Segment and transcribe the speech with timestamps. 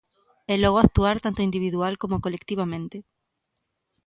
[0.51, 2.97] E logo actuar tanto individual como colectivamente.